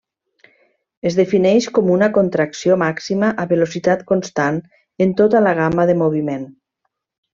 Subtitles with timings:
[1.09, 4.59] Es defineix com una contracció màxima a velocitat constant
[5.07, 6.49] en tota la gamma de moviment.